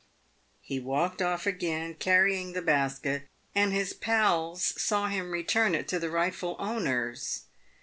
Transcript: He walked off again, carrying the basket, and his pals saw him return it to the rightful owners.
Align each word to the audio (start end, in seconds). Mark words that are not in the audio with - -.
He 0.63 0.79
walked 0.79 1.21
off 1.21 1.45
again, 1.45 1.93
carrying 1.93 2.53
the 2.53 2.63
basket, 2.63 3.27
and 3.53 3.71
his 3.71 3.93
pals 3.93 4.63
saw 4.81 5.09
him 5.09 5.29
return 5.29 5.75
it 5.75 5.87
to 5.89 5.99
the 5.99 6.09
rightful 6.09 6.55
owners. 6.57 7.43